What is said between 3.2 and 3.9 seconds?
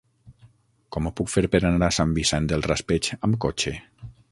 amb cotxe?